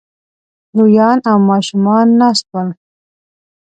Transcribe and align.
لويان 0.75 1.17
او 1.29 1.37
ماشومان 1.49 2.07
ناست 2.19 2.45
ول 2.53 2.67